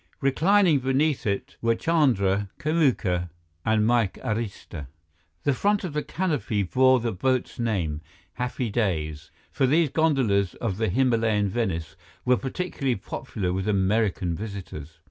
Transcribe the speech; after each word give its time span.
Reclining 0.19 0.79
beneath 0.79 1.27
it 1.27 1.57
were 1.61 1.75
Chandra, 1.75 2.49
Kamuka, 2.57 3.29
and 3.63 3.85
Mike 3.85 4.15
Arista. 4.23 4.87
The 5.43 5.53
front 5.53 5.83
of 5.83 5.93
the 5.93 6.01
canopy 6.01 6.63
bore 6.63 6.99
the 6.99 7.11
boat's 7.11 7.59
name, 7.59 8.01
Happy 8.33 8.71
Daze, 8.71 9.29
for 9.51 9.67
these 9.67 9.89
gondolas 9.91 10.55
of 10.55 10.77
the 10.77 10.89
Himalayan 10.89 11.49
Venice 11.49 11.95
were 12.25 12.35
particularly 12.37 12.95
popular 12.95 13.53
with 13.53 13.67
American 13.67 14.33
visitors. 14.35 14.97